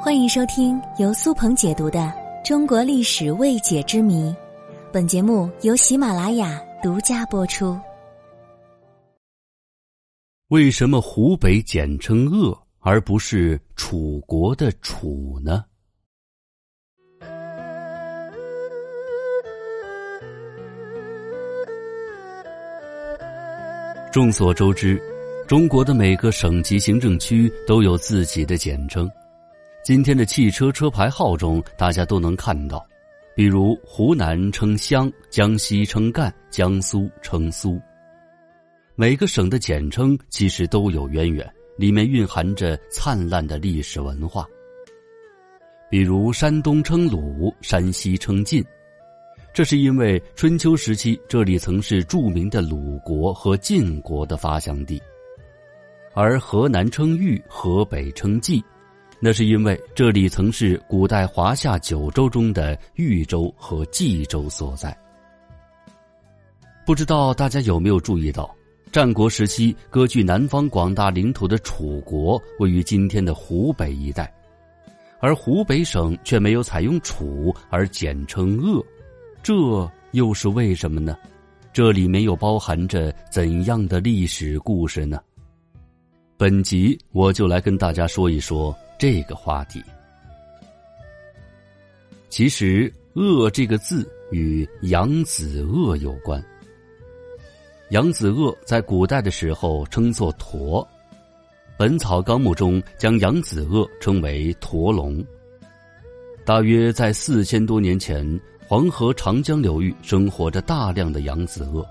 [0.00, 1.98] 欢迎收听由苏鹏解读的
[2.46, 4.30] 《中国历史未解之谜》，
[4.92, 7.76] 本节目由喜马拉雅独家播出。
[10.48, 15.64] 为什么湖北简称“鄂”而不是楚国的“楚”呢？
[24.12, 25.02] 众所周知，
[25.48, 29.10] 中国的每个省级行政区都有自己的简称。
[29.88, 32.86] 今天的汽车车牌号中，大家都能看到，
[33.34, 37.80] 比如湖南称湘，江西称赣，江苏称苏。
[38.96, 44.46] 每个省的简称其实都有渊源，里面蕴含着灿烂的历史文化。
[45.88, 48.62] 比如山东称鲁，山西称晋。
[49.54, 55.00] 这是因为春秋时期这里曾是著名的鲁国和晋国的发祥地，
[56.12, 58.62] 而河南称豫，河北称冀，
[59.20, 64.96] 那是因为这里曾是古代华夏九州中的豫州和冀州所在。
[66.86, 68.54] 不知道大家有没有注意到，
[68.92, 74.32] 战国时期割据南方广大领土的楚国位于今天的湖北一带，
[75.20, 78.84] 而湖北省却没有采用楚，而简称鄂。
[79.42, 79.52] 这
[80.12, 81.16] 又是为什么呢？
[81.72, 85.20] 这里面又包含着怎样的历史故事呢？
[86.36, 89.82] 本集我就来跟大家说一说这个话题。
[92.28, 96.42] 其实“鄂”这个字与扬子鳄有关。
[97.90, 100.86] 扬子鳄在古代的时候称作驼，
[101.78, 105.24] 《本草纲目》中将扬子鳄称为驼龙。
[106.44, 108.38] 大约在四千多年前。
[108.68, 111.82] 黄河、长江流域生活着大量的扬子鳄。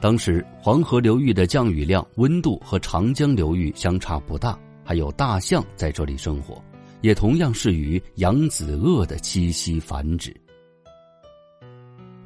[0.00, 6.62] 当时黄河流域的降雨量、温度和长江流域相差不大，还有大象在这里生活，
[7.00, 10.34] 也同样适于扬子鳄的栖息繁殖。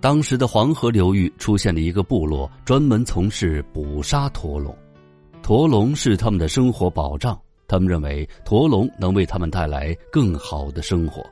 [0.00, 4.76] 当时的黄河流域出现了一个部落，专门从事捕杀驼龙，
[5.40, 11.24] 驼龙是他们的生活保障，他们认为驼龙能为他们带来更好的生活。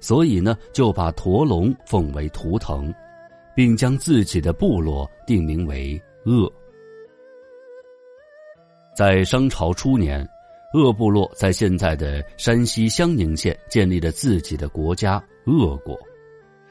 [0.00, 2.92] 所以呢，就把驼龙奉为图腾，
[3.54, 6.50] 并将自己的部落定名为鄂。
[8.96, 10.26] 在商朝初年，
[10.72, 15.98] 鄂部落在现在的山西襄宁县建立了自己的国家——鄂国，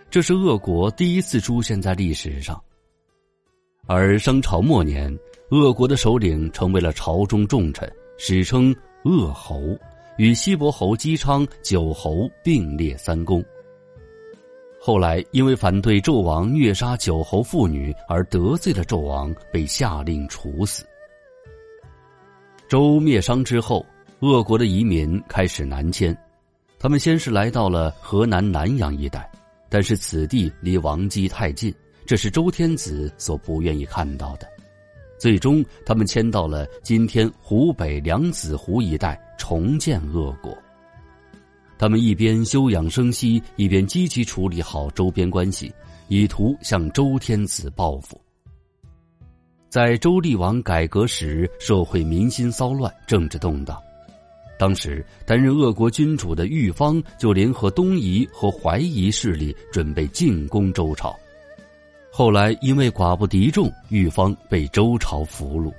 [0.09, 2.61] 这是鄂国第一次出现在历史上。
[3.85, 5.13] 而商朝末年，
[5.49, 8.73] 鄂国的首领成为了朝中重臣，史称
[9.03, 9.77] 鄂侯。
[10.17, 13.41] 与西伯侯姬昌、九侯并列三公。
[14.81, 20.85] 后来因为反对纣王虐杀九侯妇女而得罪了纣王，被下令处死。
[22.69, 23.83] 周灭商之后，
[24.19, 26.15] 鄂国的移民开始南迁，
[26.77, 29.27] 他们先是来到了河南南阳一带，
[29.69, 31.73] 但是此地离王畿太近，
[32.05, 34.47] 这是周天子所不愿意看到的。
[35.17, 40.55] 最终，他们迁到了今天湖北梁子湖一带，重建鄂国。
[41.75, 45.73] 他们一边休养生息，一边积极处理好周边关系，
[46.07, 48.21] 以图向周天子报复。
[49.69, 53.79] 在周厉王改革时，社会民心骚乱，政治动荡。
[54.57, 61.15] 当时担任鄂国君主的玉方就联合东夷和淮夷势力，准备进攻周朝。
[62.11, 65.71] 后来因为寡不敌众，玉方被周朝俘虏。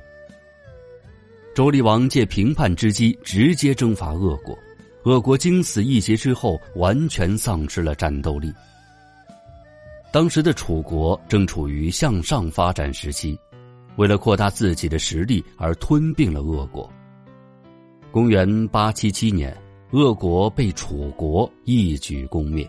[1.52, 4.56] 周厉王借平叛之机直接征伐鄂国，
[5.02, 8.52] 鄂国经此一劫之后，完全丧失了战斗力。
[10.12, 13.38] 当时的楚国正处于向上发展时期，
[13.96, 16.90] 为了扩大自己的实力而吞并了鄂国。
[18.10, 19.56] 公元八七七年，
[19.92, 22.68] 鄂国被楚国一举攻灭。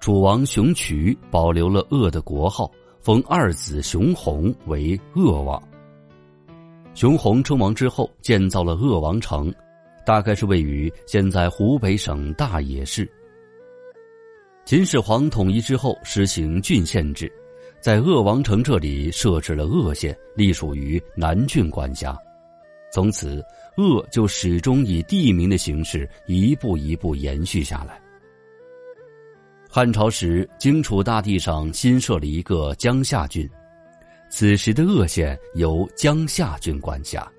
[0.00, 2.70] 楚王熊渠保留了鄂的国号，
[3.00, 5.62] 封二子熊弘为鄂王。
[6.94, 9.52] 熊弘称王之后，建造了鄂王城，
[10.04, 13.10] 大概是位于现在湖北省大冶市。
[14.64, 17.30] 秦始皇统一之后，实行郡县制，
[17.80, 22.16] 在鄂王城这里设置了鄂县，隶属于南郡管辖。
[22.92, 23.44] 从此，
[23.76, 28.00] 鄂就始终以地名的形式一步一步延续下来。
[29.68, 33.48] 汉朝时，荆楚大地上新设了一个江夏郡，
[34.30, 37.30] 此时的鄂县由江夏郡管辖。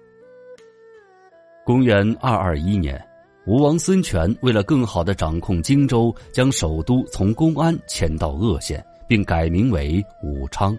[1.65, 3.03] 公元二二一年，
[3.45, 10.77] 吴王孙权为了更好的掌控荆州，将首都从公安迁到鄂县，并改名为武昌，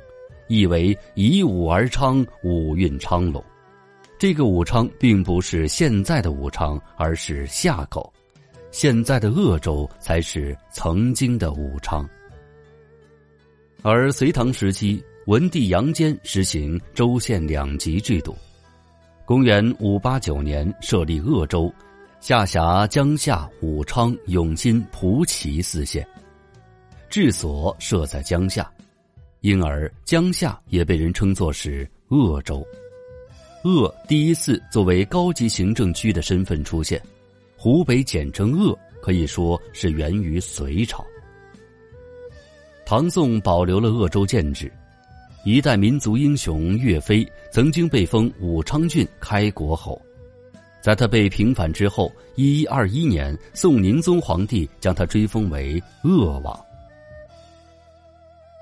[0.48, 3.42] 意为以武而昌，武运昌隆。
[4.18, 8.12] 这个武昌并不是现在的武昌，而是夏口。
[8.70, 12.08] 现在的鄂州才是曾经的武昌。
[13.82, 18.36] 而隋唐时期，文帝杨坚实行州县两级制度。
[19.24, 21.72] 公元五八九年设立鄂州，
[22.18, 26.06] 下辖江夏、武昌、永新、蒲圻四县，
[27.08, 28.70] 治所设在江夏，
[29.40, 32.66] 因而江夏也被人称作是鄂州。
[33.64, 37.02] 鄂第一次作为高级行政区的身份出现，
[37.56, 41.04] 湖北简称鄂，可以说是源于隋朝。
[42.86, 44.70] 唐宋保留了鄂州建制，
[45.44, 50.00] 一代民族英雄岳飞曾经被封武昌郡开国侯，
[50.80, 56.67] 在他被平反之后，一一二一年，宋宁宗皇帝将他追封为鄂王。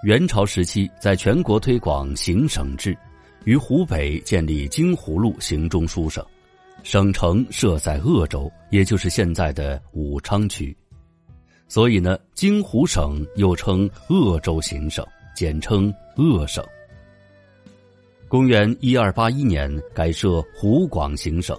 [0.02, 2.96] 元朝时期，在全国推广行省制。
[3.44, 6.24] 于湖北建立京湖路行中书省，
[6.82, 10.76] 省城设在鄂州，也就是现在的武昌区。
[11.68, 15.04] 所以呢，京湖省又称鄂州行省，
[15.34, 16.64] 简称鄂省。
[18.28, 21.56] 公元一二八一年改设湖广行省，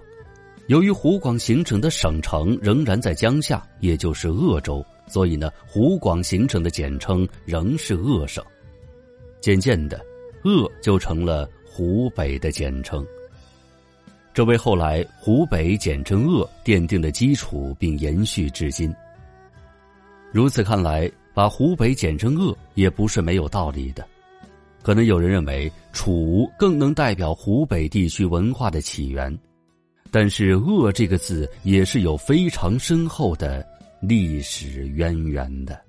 [0.67, 8.43] 由于湖广行省的省城仍然在江夏，也就是鄂州，所以呢，湖广行省的简称仍是鄂省。
[9.41, 9.99] 渐渐的，
[10.43, 11.49] 鄂就成了。
[11.69, 13.05] 湖北的简称，
[14.33, 18.91] 这为后来湖北简称鄂奠定了基础，并延续至今。
[20.31, 24.03] 如此看来，把湖北简称鄂也不是没有道理的。
[24.81, 29.37] 可能有人认为楚更能代表湖北地区文化的起源，
[30.09, 33.63] 但是鄂这个字也是有非常深厚的
[33.99, 35.86] 历史渊源的。